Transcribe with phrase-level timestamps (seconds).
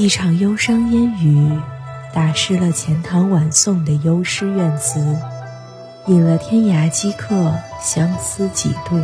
[0.00, 1.46] 一场忧伤烟雨，
[2.14, 4.98] 打湿了钱塘晚送的幽诗怨词，
[6.06, 7.52] 引了天涯饥客
[7.82, 8.98] 相思几度。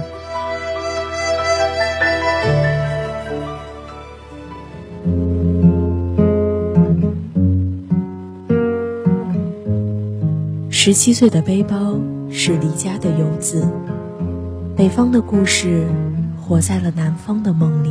[10.70, 11.98] 十七岁的背包
[12.30, 13.68] 是离家的游子，
[14.74, 15.86] 北方的故事
[16.40, 17.90] 活在了南方的梦里。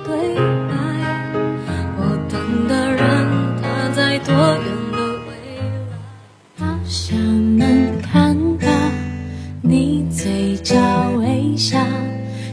[10.71, 11.85] 角微笑，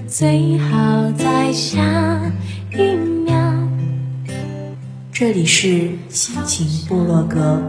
[0.09, 2.21] 最好在下
[2.73, 3.39] 一秒。
[5.13, 7.63] 这里是心情部落格，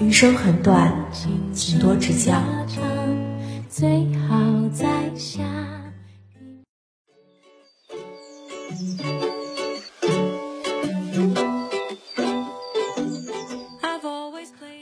[0.00, 0.92] 余生很短，
[1.52, 2.42] 请多指教。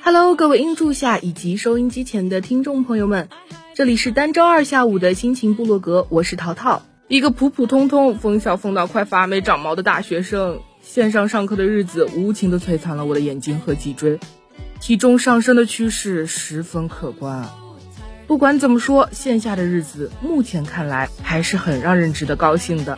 [0.03, 3.29] Hello，各位音柱下以及收音机前的听众朋友们，
[3.75, 10.61] 这里是单周二下午的心情部落格，我是淘淘，一个普普通通、疯笑疯到快发霉长毛的大学生。
[10.81, 14.21] 线上上课的日子无情的摧残了我的眼睛和脊椎，
[14.81, 17.49] 体重上升的趋势十分可观。
[18.29, 22.97] 不管怎么说，线下的日子目前看来还是很让人值得高兴的。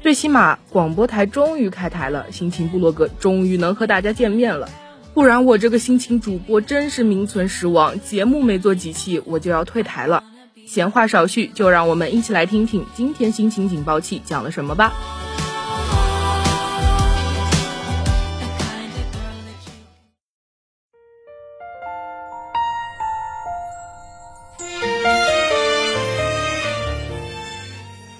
[0.00, 4.68] 最起码广播台终于开台了，心情部落格终于能和大家见面了。
[5.16, 10.22] 不然我这个心情主播真是名存实亡，节目没做几期我就要退台了。
[10.66, 14.92] 闲话少叙，就让我们一起来听听今天心情警报器讲了什么吧。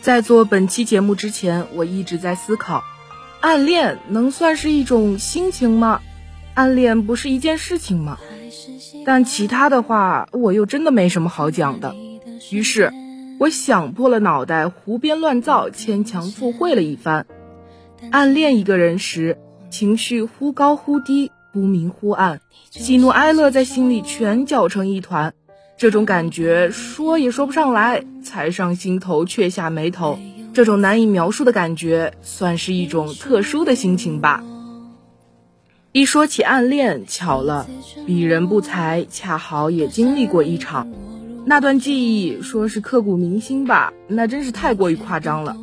[0.01, 2.83] 在做本期节目之前，我一直在思考，
[3.41, 6.01] 暗恋能算是一种心情吗？
[6.57, 8.19] 暗恋不是一件事情吗？
[9.05, 11.95] 但其他的话，我又真的没什么好讲的。
[12.51, 12.91] 于是，
[13.39, 17.27] 我想破了脑袋，胡编乱造，牵强附会了一番。
[18.11, 19.37] 暗恋一个人时，
[19.69, 22.41] 情绪忽高忽低，忽明忽暗，
[22.71, 25.35] 喜怒哀乐在心里全搅成一团。
[25.77, 30.19] 这种感觉说也说不上来，才上心头却下眉头。
[30.55, 34.43] 这种难以描述的感觉，算是一种特殊的心情吧。
[35.97, 37.67] 一说起暗恋，巧了，
[38.07, 40.87] 鄙人不才恰好也经历过一场。
[41.47, 45.57] 那段记忆说是刻骨铭心吧，那真是太过于夸张了。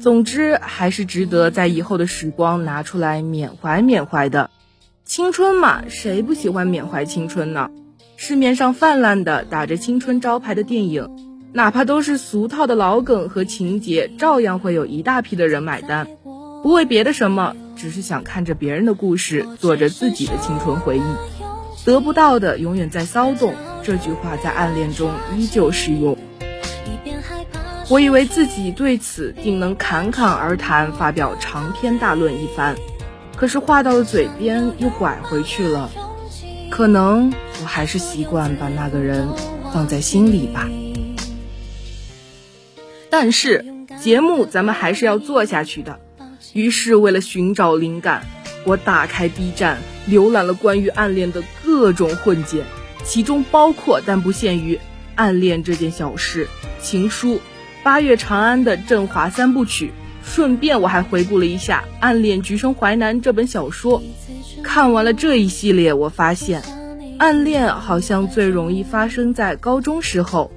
[0.00, 4.48] 总之，还是值得在以后的时光拿出来缅怀缅怀的。
[5.04, 7.68] 青春嘛，谁不喜欢缅怀青春呢？
[8.16, 11.10] 市面上泛滥的打着青春招牌的电影，
[11.52, 16.08] 哪怕都是俗套的老梗和情节，照样会有一大批的人买单。
[16.62, 21.02] 不为别的什么，只是想看着别人的故事，做着自己的青春回忆。
[21.84, 26.16] 得不到的永远在骚动，这句话在暗恋中依旧适用。
[27.90, 32.76] 我以为自己对此定能侃侃而谈，发表长篇大论一番，
[33.36, 35.90] 可是话到了嘴边又拐回去了。
[36.70, 37.30] 可能
[37.60, 39.28] 我还是习惯把那个人
[39.70, 40.66] 放在心里吧。
[43.10, 43.64] 但是
[44.00, 46.00] 节目咱们还是要做下去的。
[46.52, 48.26] 于是为了寻找灵感，
[48.64, 49.78] 我打开 B 站，
[50.08, 52.64] 浏览了关于暗恋的各种混剪，
[53.04, 54.78] 其中包括但不限于
[55.14, 56.48] 暗恋这件小事、
[56.80, 57.40] 情书、
[57.82, 59.92] 八月长安的振华三部曲。
[60.26, 64.02] 顺便我还回顾了一下《暗恋橘生淮南》这本小说。
[64.62, 66.62] 看完了这一系列，我发现，
[67.18, 70.50] 暗恋好像最容易发生在高中时候。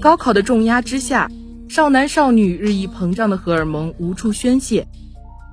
[0.00, 1.30] 高考的重压之下，
[1.66, 4.86] 少男少女日益膨胀的荷尔蒙无处宣泄。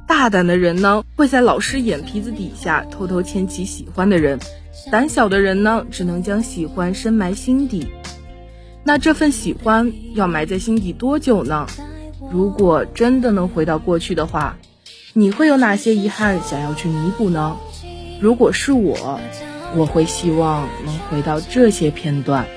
[0.08, 4.40] 大胆的人呢，会在老师眼皮子底下偷偷牵起喜欢的人；
[4.90, 7.88] 胆小的人呢，只能将喜欢深埋心底。
[8.84, 11.68] 那这份喜欢要埋在心底多久呢？
[12.32, 14.58] 如果真的能回到过去的话，
[15.14, 17.58] 你会有哪些遗憾想要去弥补呢？
[18.22, 19.20] 如果是我，
[19.76, 22.48] 我会希望能回到这些片段。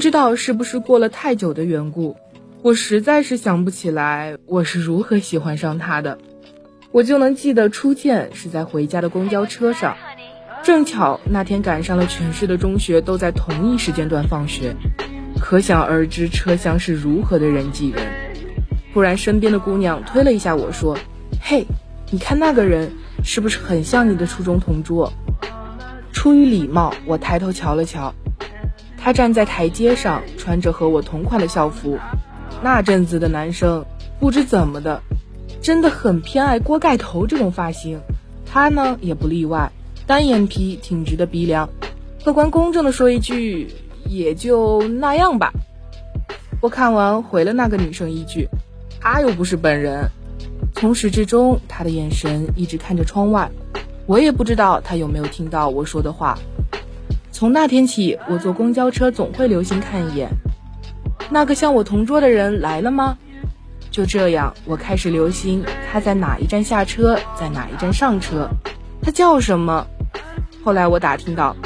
[0.00, 2.16] 不知道是不是过了太久的缘故，
[2.62, 6.16] 我实在是想不起来我是如何喜欢上他的。
[6.90, 9.98] 我就能记得初见是在回家的公交车上，
[10.62, 14.74] 正巧那天赶上了全市的中学都在同一时间段放学，
[15.38, 18.02] 可想而知车厢是如何的人挤人。
[18.94, 20.96] 突然，身边的姑娘推了一下我说
[21.44, 21.66] ：“嘿，
[22.10, 22.90] 你看那个人
[23.22, 25.12] 是不是很像你的初中同桌？”
[26.10, 28.14] 出于礼貌，我抬头瞧了瞧，
[29.02, 31.98] 他站在台阶上，穿着和我同款的校服。
[32.62, 33.84] 那阵子的男生
[34.18, 35.02] 不知怎么的。
[35.62, 38.00] 真的很偏爱锅盖头这种发型，
[38.46, 39.70] 他呢也不例外，
[40.06, 41.68] 单眼皮，挺直的鼻梁。
[42.24, 43.68] 客观公正的说一句，
[44.06, 45.52] 也就那样吧。
[46.62, 48.48] 我看完回了那个女生一句，
[49.00, 50.08] 他又不是本人。
[50.74, 53.50] 从始至终，他的眼神一直看着窗外，
[54.06, 56.38] 我也不知道他有没有听到我说的话。
[57.40, 60.28] 从那天起，我坐公交车总会留心看一眼，
[61.30, 63.16] 那个像我同桌的人来了吗？
[63.90, 68.46] 就这样，我开始留心他在哪一站下车，在哪一站上车，
[69.00, 69.86] 他叫什么。
[70.62, 71.56] 后来我打听到，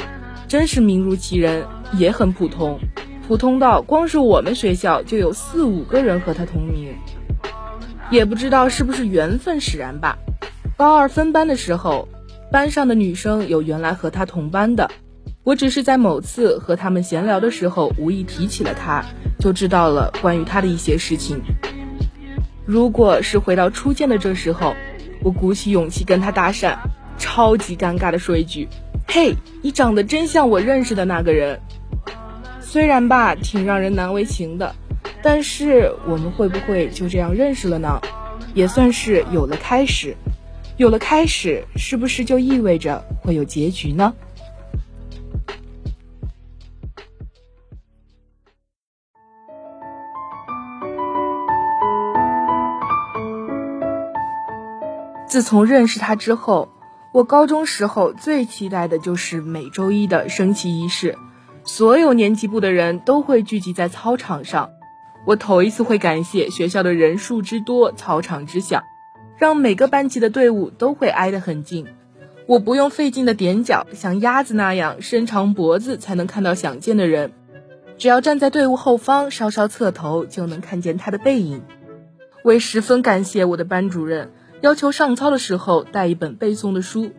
[0.47, 2.79] 真是名如其人，也很普通，
[3.27, 6.95] 普通到光是我们学校就有四五个人和他同名。
[8.09, 10.17] 也不知道是不是缘分使然吧。
[10.77, 12.07] 高二分班的时候，
[12.49, 14.89] 班上的女生有原来和他同班的，
[15.45, 19.05] 我只是在某次和他们闲聊的时候无意提起了他，
[19.39, 21.39] 就知道了关于他的一些事情。
[22.65, 24.75] 如果是回到初见的这时候，
[25.21, 26.75] 我鼓起勇气跟他搭讪，
[27.19, 28.67] 超级尴尬的说一句
[29.07, 31.59] ：“嘿，你长得真像我认识的那个人。”
[32.59, 34.73] 虽然吧，挺让人难为情的，
[35.21, 38.01] 但是我们会不会就这样认识了呢？
[38.55, 40.17] 也算是有了开始，
[40.77, 44.11] 有了开始，是不是就意味着会有结局呢？
[55.35, 56.69] 自从认识他之后，
[57.11, 61.17] 我高中时候最期待的就是每周一的升旗仪式，
[61.65, 64.69] 所有年级部的人都会聚集在操场上。
[65.25, 68.81] 我头一次会感谢学校的人数之多，操场之小，
[69.37, 71.85] 让每个班级的队伍都会挨得很近。
[72.47, 77.33] 我不用费劲的踮脚，像鸭子那样伸长脖子才能看到想见的人，
[77.97, 81.61] 只要站在队伍后方，稍稍侧头就能看见他的背影。
[82.41, 84.31] 我也十分感谢我的班主任。
[84.61, 87.11] 要求上操的时候带一本背诵的书，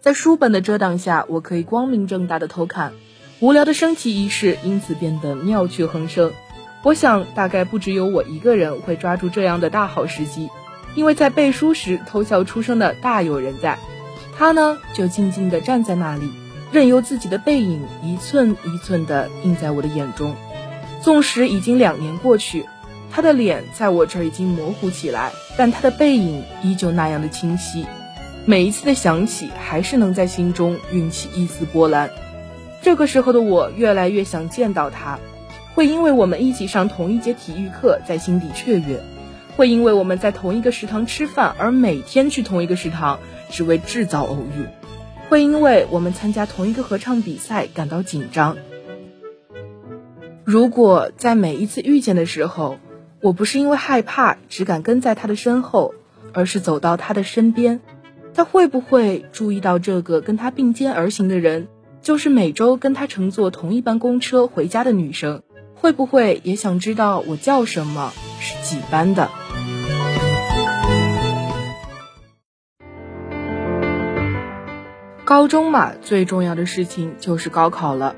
[0.00, 2.92] 在书本的遮挡下，我可以光明正大的偷看。
[3.38, 6.32] 无聊的升旗仪式因此变得妙趣横生。
[6.82, 10.50] 我想，大概不只有我一个人会抓住这样的大好时机，
[10.94, 13.78] 因为在背书时偷笑出声的大有人在。
[14.36, 16.30] 他呢，就静静地站在那里，
[16.72, 20.34] 任由自己的背影一寸一寸地印在我的眼中。
[21.02, 22.66] 纵使已经两年过去。
[23.10, 27.84] 他的脸在我这儿已经模糊起来，但他的背影依旧那样的清晰。
[28.46, 32.10] 每一次的想起，还是能在心中运起一丝波澜。
[32.82, 35.18] 这个时候的我越来越想见到他，
[35.74, 39.00] 会因为我们一起上同一节体育课在心底雀跃，
[39.56, 43.18] 会因为我们在同一个食堂吃饭而每天去同一个食堂
[43.50, 44.66] 只为制造偶遇，
[45.28, 48.56] 会因为我们参加同一个合唱比赛感到紧张。
[50.44, 52.78] 如果在每一次遇见的时候，
[53.22, 55.94] 我不是因为害怕只敢跟在他的身后，
[56.32, 57.80] 而是走到他的身边。
[58.32, 61.68] 他会不会注意到这个跟他并肩而行的人，
[62.00, 65.42] 就是每周跟他乘坐同一班公车回家的女生？
[65.74, 69.30] 会不会也想知道我叫什么，是几班的？
[75.26, 78.16] 高中嘛，最重要的事情就是高考了。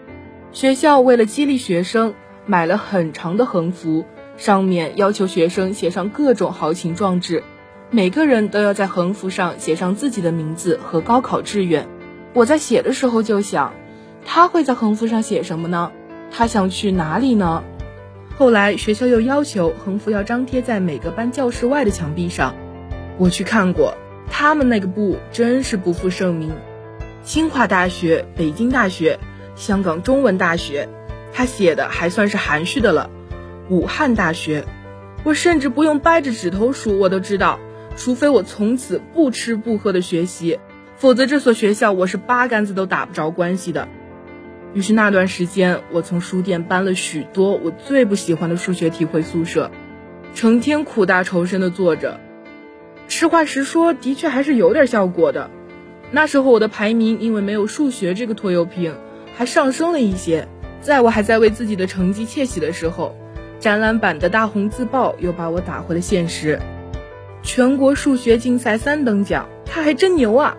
[0.52, 2.14] 学校为了激励学生，
[2.46, 4.04] 买了很长的横幅。
[4.36, 7.44] 上面要求学生写上各种豪情壮志，
[7.90, 11.86] 每个人都要在横幅上写上自己的名字和高考志愿。
[12.32, 13.74] 我在写的时候就想，
[14.24, 15.92] 他会在横幅上写什么呢？
[16.30, 17.62] 他想去哪里呢？
[18.36, 22.54] 后来学校又要求横幅要张贴在每个班教室外的墙壁上，
[23.18, 23.94] 我去看过，
[24.30, 26.50] 他们那个部真是不负盛名，
[27.22, 29.20] 清华大学、北京大学、
[29.54, 30.88] 香港中文大学，
[31.34, 33.10] 他写的还算是含蓄的了。
[33.72, 34.66] 武汉大学，
[35.24, 37.58] 我甚至不用掰着指头数，我都知道。
[37.96, 40.58] 除非我从此不吃不喝的学习，
[40.98, 43.88] 否则这所学校我是八竿子都打不着关系的。
[44.74, 49.70] 于是那段时间，我从书店搬了许多我最不喜欢的数学题回宿舍，
[50.34, 52.20] 成天苦大仇深的做着。
[53.08, 55.48] 实话实说，的确还是有点效果的。
[56.10, 58.94] 那时候我的排名因为没有数学这个拖油瓶，
[59.34, 60.46] 还上升了一些。
[60.82, 63.16] 在我还在为自己的成绩窃喜的时候，
[63.62, 66.58] 展览版的大红自爆又把我打回了现实。
[67.44, 70.56] 全国数学竞赛三等奖，他还真牛啊！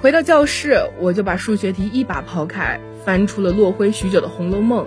[0.00, 4.86] 回到教室，我就把数学题一把抛开，翻出了落灰许久的《红楼梦》。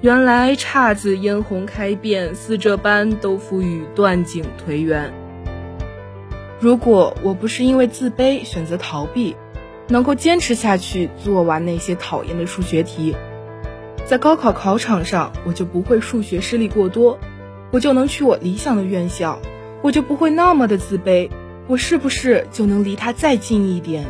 [0.00, 5.12] 原来姹紫嫣红开遍，似这般都付与断井颓垣。
[6.58, 9.36] 如果我不是因为自卑选择逃避，
[9.88, 13.14] 能够坚持下去做完那些讨厌的数学题，
[14.06, 17.18] 在高考考场上我就不会数学失利过多，
[17.72, 19.36] 我就能去我理想的院校，
[19.82, 21.28] 我就不会那么的自卑。
[21.66, 24.06] 我是不是就能离他再近一点？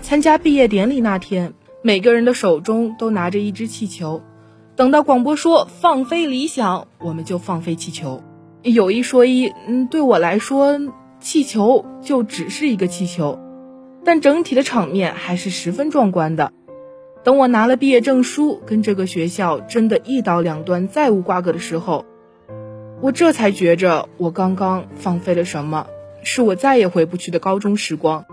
[0.00, 4.22] 参加毕业典礼那天，每个人的手中都拿着一只气球。
[4.74, 8.22] 等到广播说放飞理想，我们就放飞气球。
[8.62, 10.80] 有一说一，嗯，对我来说，
[11.20, 13.38] 气球就只是一个气球。
[14.02, 16.52] 但整体的场面还是十分壮观的。
[17.22, 22.06] 等我拿了毕业证书，跟这个学校真的一刀两断，再无瓜葛的时候，
[23.02, 25.86] 我这才觉着我刚刚放飞了什么，
[26.22, 28.24] 是我再也回不去的高中时光。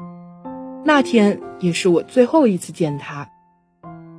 [0.86, 3.30] 那天也是我最后一次见他，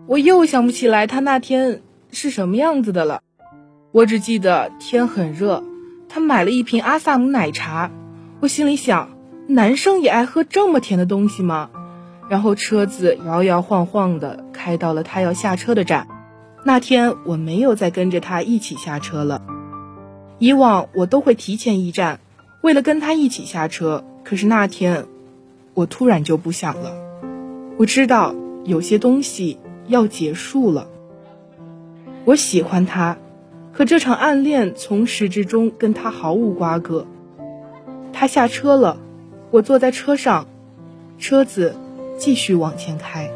[0.06, 1.80] 我又想不起来他那天
[2.12, 3.22] 是什么样子的了。
[3.92, 5.64] 我只记得天很热，
[6.08, 7.90] 他买了一瓶阿萨姆奶茶，
[8.40, 9.10] 我心里想。
[9.46, 11.70] 男生也爱喝这么甜的东西吗？
[12.28, 16.06] 然后车子摇摇晃晃的开到了他要下车的站。
[16.64, 19.42] 那天我没有再跟着他一起下车了。
[20.38, 22.20] 以往我都会提前一站，
[22.62, 24.04] 为了跟他一起下车。
[24.22, 25.06] 可是那天，
[25.74, 26.92] 我突然就不想了。
[27.76, 28.32] 我知道
[28.64, 30.86] 有些东西要结束了。
[32.24, 33.16] 我喜欢他，
[33.72, 37.06] 可这场暗恋从始至终跟他毫无瓜葛。
[38.12, 38.98] 他下车了。
[39.50, 40.46] 我坐在车上，
[41.18, 41.74] 车子
[42.16, 43.28] 继续往前开。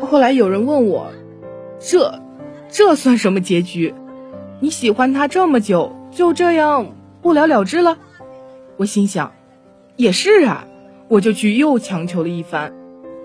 [0.00, 1.12] 后来有人问我
[1.78, 2.20] ：“这，
[2.68, 3.94] 这算什么结局？
[4.58, 7.98] 你喜欢他这么久，就这样不了了之了？”
[8.76, 9.32] 我心想
[9.94, 10.66] ：“也是啊。”
[11.08, 12.72] 我就去又强求了一番，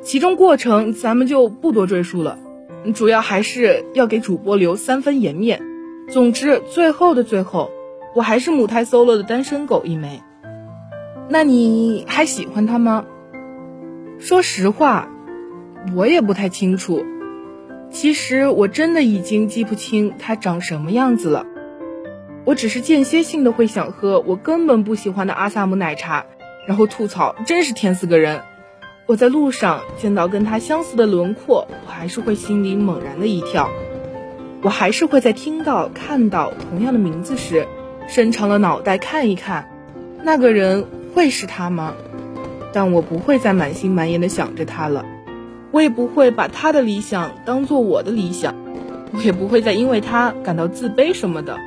[0.04, 2.38] 其中过程咱们就不多赘述了，
[2.94, 5.62] 主要还是要给主播留三分颜面。
[6.10, 7.72] 总之，最后的最后，
[8.16, 10.22] 我还是母胎 solo 的单身狗一枚。
[11.30, 13.06] 那你还喜欢他吗？
[14.20, 15.08] 说实话，
[15.96, 17.06] 我也不太清楚。
[17.90, 21.46] 其实我真的已经记不清他长什么样子了。
[22.44, 26.26] 我只是间歇性的会想喝我根本不喜欢的阿萨姆奶茶，
[26.68, 28.42] 然后吐槽真是甜死个人。
[29.12, 33.70] 我在路上见到跟他相似的轮廓，我还是会心里猛然的一跳。
[34.62, 37.68] 我还是会在听到看到同样的名字时，
[38.08, 39.70] 伸长了脑袋看一看
[40.24, 40.86] 那个人。
[41.14, 41.94] 会是他吗？
[42.72, 45.06] 但我不会再满心满眼的想着他了，
[45.72, 48.56] 我也不会把他的理想当做我的理想，
[49.12, 51.58] 我也不会再因为他感到自卑什么的。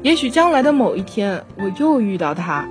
[0.00, 2.66] 也许将来的某一天，我又遇到他，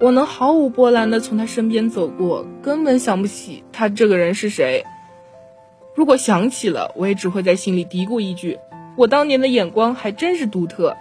[0.00, 4.82] 我能毫无波澜的从他身边走过，根本想不起他这个人是谁。
[5.94, 8.58] 如果想起了，我也只会在心里嘀咕一句：
[8.96, 10.96] 我当年的眼光还真是独特。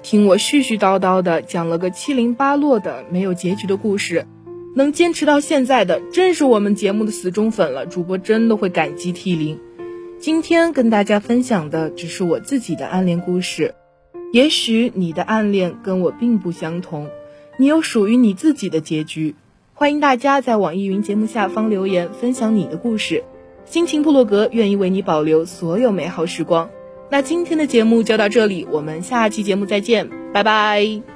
[0.00, 4.26] 听我絮絮叨叨的讲了个七零八落的没有结局的故事，
[4.74, 9.60] 能坚持到现在的真是我们节目的死忠粉了，主播真的会感激涕零。
[10.18, 13.74] 今天跟大家分享的只是我自己的暗恋故事，
[14.34, 17.08] 也许你的暗恋跟我并不相同，
[17.56, 19.36] 你有属于你自己的结局。
[19.74, 23.22] 欢迎大家在网易云节目下方留言分享你的故事，
[23.64, 26.68] 心情部落格愿意为你保留所有美好时光。
[27.12, 31.13] 那今天的节目就到这里，我们下期节目再见，拜拜。